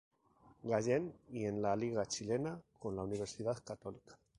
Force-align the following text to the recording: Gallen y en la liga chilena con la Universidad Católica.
Gallen 0.63 1.13
y 1.29 1.45
en 1.45 1.61
la 1.61 1.75
liga 1.75 2.07
chilena 2.07 2.59
con 2.79 2.95
la 2.95 3.03
Universidad 3.03 3.63
Católica. 3.63 4.17